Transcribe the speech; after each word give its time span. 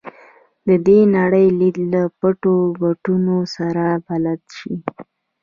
د 0.67 0.69
دې 0.87 0.99
نړۍ 1.17 1.47
لید 1.59 1.77
له 1.93 2.01
پټو 2.19 2.55
ګوټونو 2.81 3.35
سره 3.55 3.85
بلد 4.07 4.41
شي. 4.57 4.73